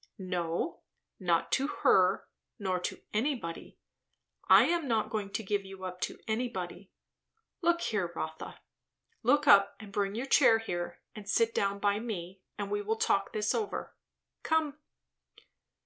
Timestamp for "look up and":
9.22-9.92